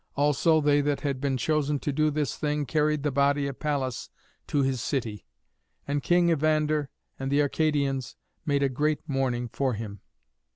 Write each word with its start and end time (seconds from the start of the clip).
Also 0.15 0.61
they 0.61 0.81
that 0.81 1.01
had 1.01 1.21
been 1.21 1.37
chosen 1.37 1.77
to 1.77 1.93
do 1.93 2.09
this 2.09 2.35
thing 2.35 2.65
carried 2.65 3.03
the 3.03 3.11
body 3.11 3.45
of 3.45 3.59
Pallas 3.59 4.09
to 4.47 4.63
his 4.63 4.81
city. 4.81 5.27
And 5.87 6.01
King 6.01 6.31
Evander 6.31 6.89
and 7.19 7.31
the 7.31 7.43
Arcadians 7.43 8.15
made 8.43 8.63
a 8.63 8.67
great 8.67 9.07
mourning 9.07 9.47
for 9.47 9.73
him. 9.75 10.01